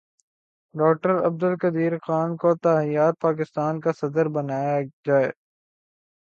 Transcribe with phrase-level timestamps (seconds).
[0.75, 4.75] doctor Abdul Qadeer Khan کو تا حیات پاکستان کا صدر بنایا
[5.05, 5.29] جائے